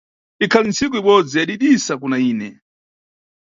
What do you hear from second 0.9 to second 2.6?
ibodzi yadidisa kuna ine.